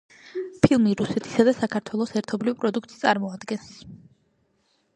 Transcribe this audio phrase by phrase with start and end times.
[0.61, 3.69] ფილმი რუსეთისა და საქართველოს ერთობლივ პროდუქტს წარმოადგენს.